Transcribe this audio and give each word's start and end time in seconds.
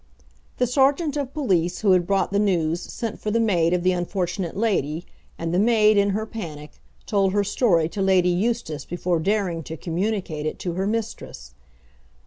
The 0.57 0.65
sergeant 0.65 1.15
of 1.15 1.31
police 1.31 1.81
who 1.81 1.91
had 1.91 2.07
brought 2.07 2.31
the 2.31 2.39
news 2.39 2.81
sent 2.81 3.19
for 3.19 3.29
the 3.29 3.39
maid 3.39 3.71
of 3.71 3.83
the 3.83 3.91
unfortunate 3.91 4.57
lady, 4.57 5.05
and 5.37 5.53
the 5.53 5.59
maid, 5.59 5.95
in 5.95 6.09
her 6.09 6.25
panic, 6.25 6.81
told 7.05 7.33
her 7.33 7.43
story 7.43 7.87
to 7.89 8.01
Lady 8.01 8.29
Eustace 8.29 8.83
before 8.83 9.19
daring 9.19 9.61
to 9.61 9.77
communicate 9.77 10.47
it 10.47 10.57
to 10.57 10.73
her 10.73 10.87
mistress. 10.87 11.53